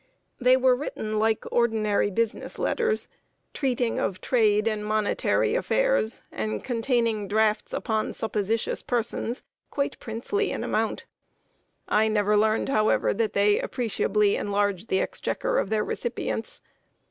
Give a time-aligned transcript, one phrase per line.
[0.39, 3.07] They were written like ordinary business letters,
[3.53, 10.63] treating of trade and monetary affairs, and containing drafts upon supposititious persons, quite princely in
[10.63, 11.03] amount.
[11.87, 16.61] I never learned, however, that they appreciably enlarged the exchequer of their recipients.